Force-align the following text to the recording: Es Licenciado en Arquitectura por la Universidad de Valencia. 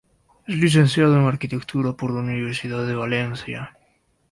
Es 0.47 0.55
Licenciado 0.57 1.15
en 1.15 1.27
Arquitectura 1.27 1.93
por 1.93 2.09
la 2.09 2.21
Universidad 2.21 2.87
de 2.87 2.95
Valencia. 2.95 3.77